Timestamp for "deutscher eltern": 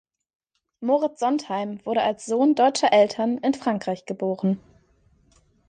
2.55-3.37